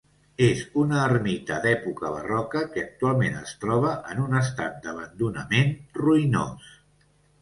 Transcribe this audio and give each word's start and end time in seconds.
És 0.43 0.61
una 0.83 0.95
ermita 1.09 1.57
d'època 1.65 2.11
barroca 2.15 2.63
que 2.75 2.85
actualment 2.85 3.37
es 3.41 3.53
troba 3.65 3.91
en 4.15 4.25
un 4.25 4.35
estat 4.41 4.83
d'abandonament 4.87 5.71
ruïnós. 6.03 6.73